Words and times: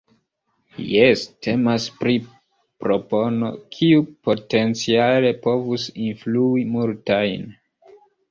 Jes, 0.91 1.25
temas 1.47 1.83
pri 1.97 2.15
propono, 2.85 3.51
kiu 3.77 4.01
potenciale 4.29 5.33
povus 5.45 5.85
influi 6.09 6.65
multajn. 6.77 7.47